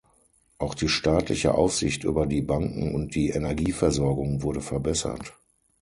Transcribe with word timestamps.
Auch 0.57 0.73
die 0.73 0.89
staatliche 0.89 1.53
Aufsicht 1.53 2.05
über 2.05 2.25
die 2.25 2.41
Banken 2.41 2.95
und 2.95 3.13
die 3.13 3.29
Energieversorgung 3.29 4.41
wurde 4.41 4.61
verbessert. 4.61 5.33